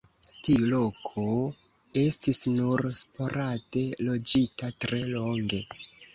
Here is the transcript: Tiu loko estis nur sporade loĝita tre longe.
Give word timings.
Tiu 0.45 0.69
loko 0.69 1.25
estis 2.05 2.39
nur 2.55 2.85
sporade 3.01 3.85
loĝita 4.09 4.73
tre 4.87 5.05
longe. 5.15 5.63